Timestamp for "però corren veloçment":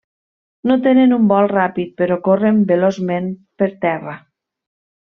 2.03-3.31